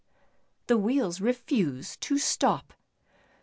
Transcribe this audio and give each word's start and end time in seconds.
The 0.65 0.79
wheels 0.79 1.21
refused 1.21 2.01
to 2.01 2.17
stop. 2.17 2.73